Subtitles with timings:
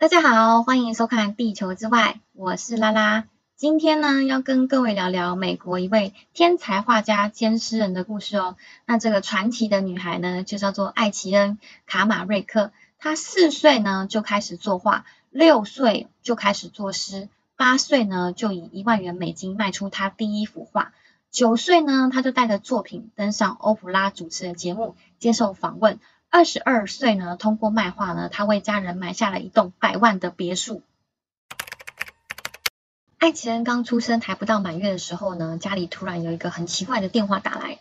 [0.00, 3.24] 大家好，欢迎收看《地球之外》，我是拉拉。
[3.56, 8.54] 今天呢，要跟各位聊聊美国一位天才画家兼诗人的故事哦。
[8.86, 12.70] 那这个传奇的女孩呢，就叫做艾奇恩·卡马瑞克。
[13.00, 20.92] 她四岁呢就开始作画，六岁就开始作诗，八岁呢就以一万元美金卖出她第一幅画。
[21.32, 25.98] 九岁呢，她就带着作品登上欧普拉主持的节目，接受访问。
[26.30, 30.82] 二十二岁呢，通过卖画呢，他为家人买下了一栋百万的别墅。
[33.18, 37.78] 艾奇恩刚出生还不到满月的时候呢，家里突然有一个很奇怪的电话打来，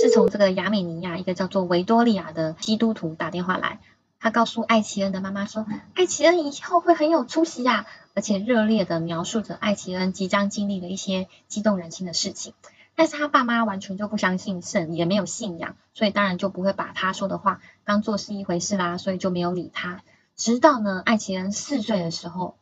[0.00, 3.80] 是从这个亚美尼亚一个叫做维多利亚的基督徒打电话来。
[4.20, 7.84] 他告诉艾奇恩的妈妈说，艾奇恩以后会很有出息呀，
[8.14, 12.54] 而且热烈的描述着艾奇恩即将经历的一些激动人心的事情。
[12.98, 20.02] 但是他爸妈完全就不相信神，也没有信仰，所以当然就不会把他说的话当做是一回事啦，所以就没有理他。
[20.34, 22.58] 直到呢，艾奇恩四岁的时候，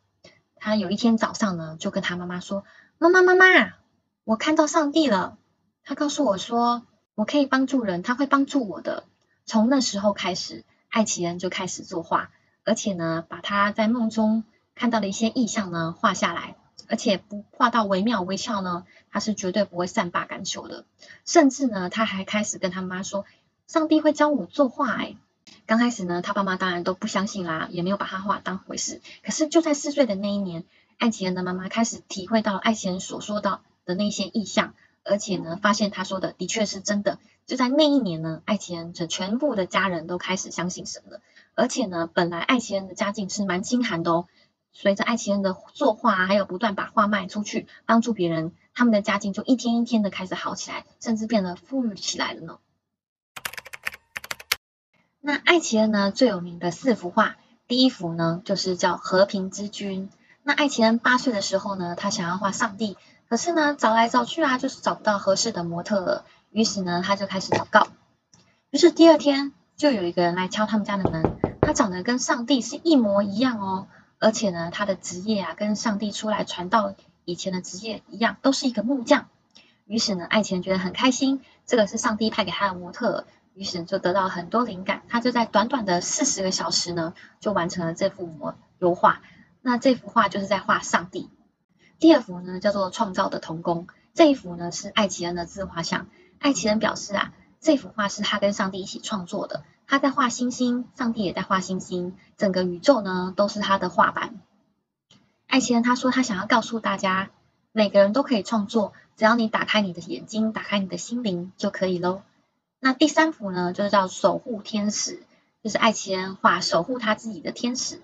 [0.57, 2.65] 他有一天早上呢，就跟他妈妈说
[3.01, 3.47] ：“妈妈妈妈，
[4.25, 5.39] 我看到上帝了。
[5.85, 6.83] 他告诉我说，
[7.15, 9.05] 我可以帮助人，他会帮助我的。”
[9.47, 12.29] 从那时候开始，艾奇恩就开始作画，
[12.63, 16.57] 而且呢，把他在梦中看到的一些意象呢画下来。
[16.89, 20.85] 而且不画到惟妙惟肖呢，他是绝对不会善罢甘休的。
[21.25, 23.25] 甚至呢，他还开始跟他妈说
[23.67, 25.17] ：“上帝会教我作画。”哎，
[25.67, 29.01] 刚开始呢，他爸妈当然都不相信啦，也没有把他画当回事。
[29.25, 30.65] 可是就在四岁的那一年，
[30.99, 37.19] 艾奇恩的妈妈开始体会到艾奇恩所说到的那些意象，而且呢，发现他说的的确是真的。
[37.47, 41.21] 就在那一年呢，艾奇恩这全部的家人都开始相信神了。
[41.55, 44.27] 而且呢，本来艾奇恩的家境是蛮清寒的哦。
[44.73, 52.59] 随着爱奇恩的作画，还有不断把画卖出去，帮助别人，他们的家境就一天一天的开始好起来，甚至变得富裕起来了呢。
[55.21, 60.09] 那爱奇恩呢最有名的四幅画，第一幅呢就是叫《和平之君》。
[60.43, 62.97] 那爱奇恩八岁的时候呢，他想要画上帝，
[63.29, 67.89] 可是呢找来找去啊，就是找不到合适的模特，于是呢他就开始祷告。
[68.71, 73.89] 于是第二天就有一个人来敲他们家的门，他长得跟上帝是一模一样哦。
[74.19, 76.95] 而且呢，他的职业啊，跟上帝出来传道
[77.25, 79.29] 以前的职业一样，都是一个木匠。
[79.85, 85.03] 于是呢，爱情人觉得很开心，这个是上帝派给他的模特，于是就得到很多灵感。
[85.09, 89.23] 他就在短短的四十个小时呢，就完成了这幅模油画。
[89.63, 91.31] 那这幅画就是在画上帝。
[91.99, 93.87] 第二幅呢，叫做创造的童工。
[94.15, 96.09] 这一幅呢，是爱奇恩的自画像。
[96.39, 99.63] 爱奇恩表示啊，这幅画是他跟上帝一起创作的。
[99.87, 104.41] 他在画星星，上帝也在画星星，整个宇宙呢都是他的画板。
[105.47, 107.31] 艾奇恩他说他想要告诉大家，
[107.73, 112.23] 每个人都可以创作，只要你打开你的眼睛，打开你的心灵就可以喽。
[112.81, 115.23] 那第三幅呢，就是叫守护天使，
[115.63, 118.03] 就是艾奇恩画守护他自己的天使。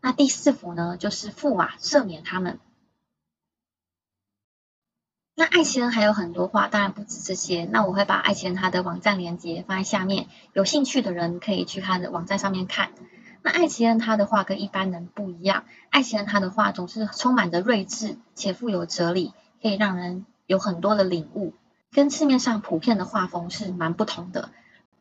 [0.00, 2.58] 那第四幅呢，就是父啊赦免他们。
[5.42, 7.64] 那爱奇恩还有很多画，当然不止这些。
[7.64, 12.90] 那我会把爱奇恩他的网站链接放在下面，有兴趣的人可以去他的网站上面看。
[13.42, 21.54] 那爱奇恩他的画跟一般人不一样，爱奇恩他的画总是充满着睿智且富有哲理，可以让人有很多的领悟，
[21.90, 24.50] 跟市面上普遍的画风是蛮不同的。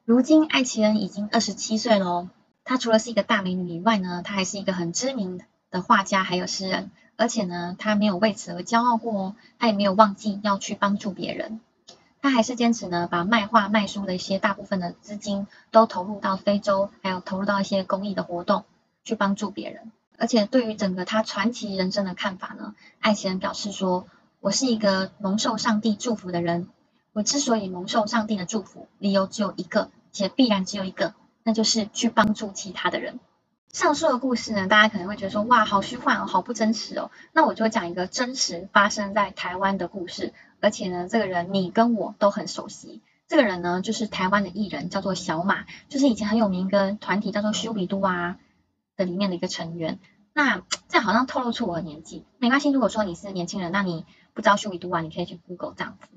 [0.06, 2.30] 如今爱奇恩已经二十七岁喽，
[2.64, 6.90] 她除了是一个大美女以外呢，她还是一个很知名的画家还有诗人。
[7.22, 11.60] 而且呢，他没有为此而骄傲过哦，他也没有忘记要去帮助别人，
[12.20, 18.66] 他还是坚持呢，把卖画卖书的一些大部分的资金都投入到非洲，还有投入到一些公益的活动，
[19.04, 19.92] 去帮助别人。
[20.18, 24.08] 而且对于整个他传奇人生的看法呢，爱奇人表示说
[24.42, 26.70] ：“我是一个蒙受上帝祝福的人，
[27.14, 33.20] 我之所以蒙受上帝的祝福，理由只有一个，且必然只有一个，那就是去帮助其他的人。”
[33.74, 37.10] 上述的故事呢，大家可能会觉得说，哇，好虚幻哦，好不真实哦。
[37.32, 43.02] 那我就讲一个真实发生在台湾的故事，而且呢，这个人你跟我都很熟悉。
[43.28, 48.38] 这个人呢，就是台湾的艺人，叫做小马，就是以前很有名一个团体叫做修比都啊
[48.98, 50.00] 的里面的一个成员。
[50.34, 52.72] 那 这好像透露出我的年纪，没关系。
[52.72, 56.08] 如果说你是年轻人，那你不知道修比都啊，你可以去 Google 这样子。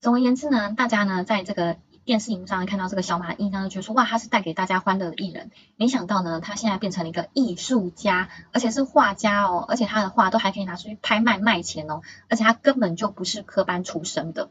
[0.00, 1.76] 总而言之呢，大家呢在这个。
[2.08, 5.50] 电视荧幕上看到这个小马的印象，就觉得说哇，他是带给大家欢乐的艺人。
[5.76, 12.00] 没想到呢，他现在变成了一个艺术家，而且是画家哦，而且他的画都还可以拿出去拍卖卖钱哦，
[12.30, 14.48] 而且他根本就不是科班出身的，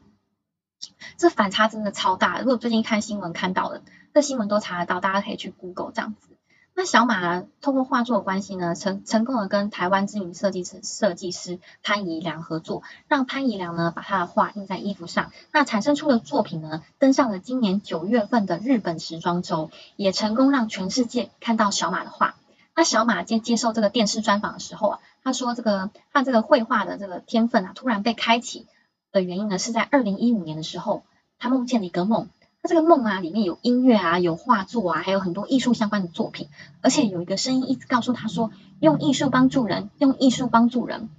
[1.17, 2.37] 这反差真的超大。
[2.37, 3.81] 如果最近看新闻看到的，
[4.13, 6.36] 这新闻都查得到，大家可以去 Google 这样子。
[6.79, 22.35] 那小马通过画作的关系呢，成成功的跟台湾知名设计师设计师潘怡良合作，让潘怡良呢把他的画印在衣服上，那产生出的作品呢登上了今年九月份的日本时装周，也成功让全世界看到小马的画。
[22.75, 28.67] 那小马接接受这个电视专访的时候啊，他说这个他这个绘画的这个天分啊，突然被开启
[29.11, 31.01] 的原因呢，是在二零一五年的时候，
[31.39, 32.29] 他梦见了一个梦。
[32.67, 36.49] 这个梦啊，里面有音乐啊，有画作啊，还有很多艺术相关的作品，
[36.81, 41.09] 而且有一个声音一直告诉他说，用艺术帮助人，用艺术帮助人。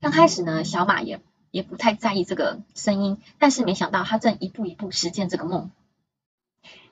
[0.00, 1.20] 刚开始呢，小马也
[1.50, 5.70] 也不太在意这个声音，但是没想到他正一步一步实践这个梦。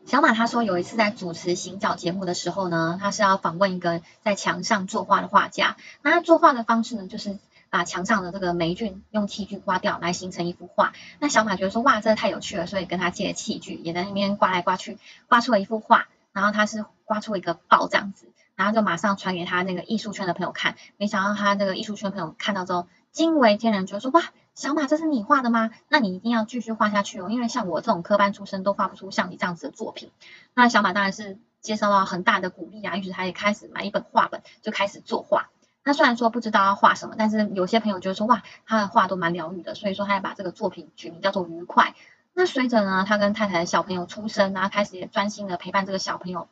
[0.05, 5.77] 小马他说，有一次在主持行脚节目的时候呢，他是要访问一个在墙上作画的画家。
[6.03, 7.39] 那他作画的方式呢，就是
[7.77, 10.95] 把墙上的这个霉菌用器具刮掉，来形成一幅画。
[11.19, 14.97] 那小马觉得说，哇，这太有趣了，所以跟他借器具，也在那边刮来刮去，
[15.29, 16.09] 刮出了一幅画。
[16.33, 20.77] 然后他是刮出一个豹这样子，然后就马上传给他那个艺术圈的朋友看。
[20.97, 24.23] 没想到他这个艺术圈的朋友看到之后，惊为天人，就说，哇。
[24.55, 25.71] 小马，这是你画的吗？
[25.91, 30.11] 那你一定要继续画下去哦，因为像我这种科班出身都画不出像你这样子的作品。
[30.55, 35.51] 那小马当然是接受到很大的鼓励啊，于是他也开始买一本画本，就开始作画。
[35.87, 41.95] 那虽然说不知道要画什么，但是有些朋友就说哇，他的画都蛮疗愈的，所以说他要把这个作品取名叫做愉快。
[42.35, 46.49] 那随着呢，他跟太太的小朋友出生，然后开始也专心的陪伴这个小朋友。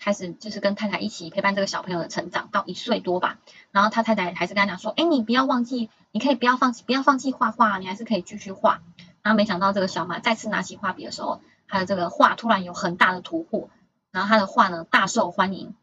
[0.00, 3.38] 开始就是跟太太一起陪伴这个小朋友的成长，到一岁多吧。
[3.72, 8.80] 然后他太太还是跟他讲说：“哎，你不要忘记，你可以不要放弃，不要放弃画画，你还是可以继续画。”
[9.22, 13.70] 然后没想到这个小马再次拿起画笔的时候，他的这个画突然有很大的突破，
[14.10, 15.74] 然后他的画呢大受欢迎，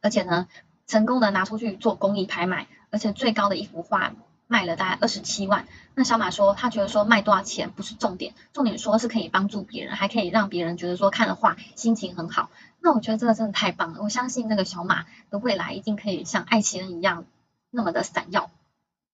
[0.00, 0.46] 而且呢
[0.90, 4.12] 成功的拿出去做公益拍卖，而且最高的一幅画。
[4.52, 12.50] 卖了大概二十七万，那小马说他觉得说卖多少钱不是重点，重点说是可以帮助别人，还可以让别人觉得说看了画心情很好。
[12.80, 17.26] 那我觉得这个真的太棒了，我相信那个小马的未来一定可以像爱奇艺一样
[17.70, 18.50] 那么的闪耀。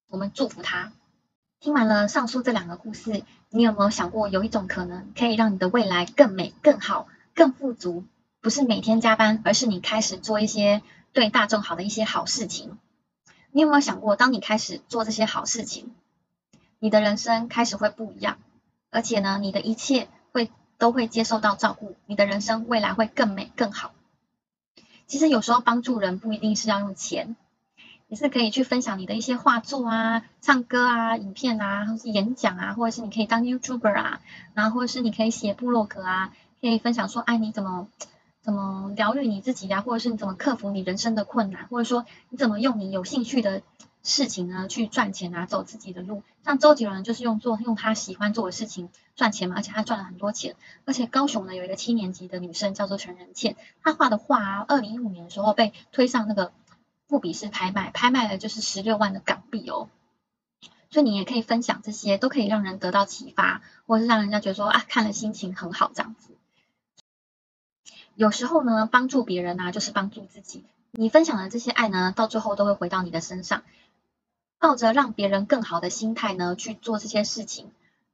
[0.09, 0.91] 我们祝福他。
[1.61, 8.05] 听完了上述这两个故事，你有没有想过有一种可能可以让你的未来更美、更好、更富足？
[8.41, 10.81] 不是每天加班，而是你开始做一些
[11.17, 12.77] 对大众好的一些好事情。
[13.51, 15.95] 你有没有想过，当你开始做这些好事情，
[16.79, 18.37] 你的人生开始会不一样，
[18.91, 23.95] 而且呢，你的一切会都会接受到照顾，你的人生未来会更美更好。
[25.07, 27.35] 其实有时候帮助人不一定是要用钱，
[28.09, 34.21] 你是可以去分享你的一些画作啊、唱歌啊、影片啊，或是演讲啊，或者是你可以当 YouTuber 啊，
[34.53, 37.89] 然后或者是你可以写部落格啊，可以分享说，哎，你怎么？
[38.47, 39.81] 怎么疗愈你自己呀？
[39.81, 41.67] 或者是你怎么克服你人生的困难？
[41.67, 43.63] 或者说你怎么用你有兴趣的
[44.05, 46.23] 事情呢去赚钱啊，走自己的路？
[46.45, 50.55] 像周杰伦就是用做用他喜欢做的事情赚钱嘛，而且他赚了很多钱。
[50.85, 56.53] 而且高雄呢有一个七年级的女生叫做陈仁倩，她画的画啊，二零一五年的时候被推上那个
[57.09, 59.89] 富比士拍卖，拍卖了就是十六万的港币哦。
[60.89, 66.37] 所以你也可以分享这些，都可以让人得到启发，或者是让人家觉得说啊看了心情很好这样子。
[68.17, 70.65] 有时候呢，帮助别人呢，就是帮助自己。
[70.93, 73.63] 你分享的这些爱呢，到最后都会回到你的身上。
[74.59, 77.71] 抱着让别人更好的心态呢，去做这些事情，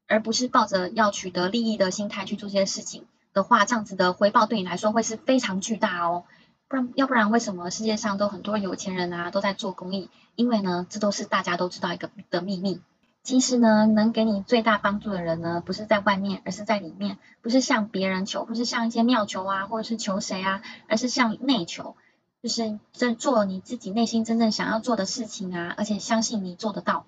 [0.09, 6.25] 而不是抱着要取得利益的心态去做这些事情的话，这样子的回报对你来说会是非常巨大哦。
[6.67, 10.11] 不然，要不然为什么世界上都很多有钱人啊都在做公益？
[10.35, 12.81] 因为呢，这都是大家都知道一个的秘密。
[13.23, 17.19] 其实呢，能给你最大帮助的人呢，不是在外面，而是在里面。
[17.41, 21.97] 不是向别人求，不是向一些庙求啊，或者是求谁啊，而是向内求，
[22.43, 27.07] 就是在做你自己内心真正想要做的事情啊，而且相信你做得到。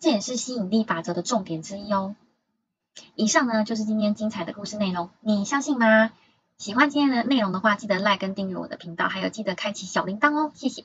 [0.00, 2.14] 这也是吸引力法则的重点之一哦。
[3.14, 6.12] 以上呢就是今天精彩的故事内容，你相信吗？
[6.56, 10.84] 喜欢今天的内容的话，记得 like 跟订阅我的频道，还有记得开启小铃铛哦，谢谢。